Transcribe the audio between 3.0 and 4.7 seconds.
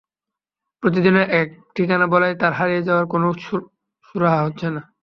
কোনো সুরাহা হচ্ছে